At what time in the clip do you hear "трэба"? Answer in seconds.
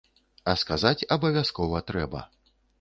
1.93-2.27